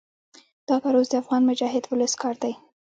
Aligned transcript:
دا 0.67 0.75
کار 0.83 0.93
اوس 0.97 1.07
د 1.11 1.15
افغان 1.23 1.41
مجاهد 1.49 1.83
ولس 1.91 2.13
کار 2.21 2.35
دی. 2.43 2.53